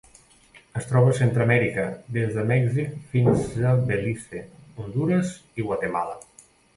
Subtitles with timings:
[0.79, 1.83] Es troba a Centreamèrica:
[2.15, 4.41] des de Mèxic fins a Belize,
[4.85, 6.17] Hondures i Guatemala.